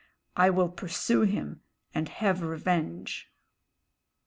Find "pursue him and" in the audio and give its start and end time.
0.69-2.09